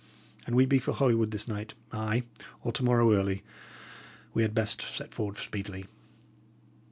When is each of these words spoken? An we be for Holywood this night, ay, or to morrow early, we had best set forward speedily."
An 0.47 0.55
we 0.55 0.65
be 0.65 0.79
for 0.79 0.93
Holywood 0.93 1.29
this 1.29 1.47
night, 1.47 1.75
ay, 1.91 2.23
or 2.63 2.71
to 2.71 2.83
morrow 2.83 3.13
early, 3.13 3.43
we 4.33 4.41
had 4.41 4.55
best 4.55 4.81
set 4.81 5.13
forward 5.13 5.37
speedily." 5.37 5.85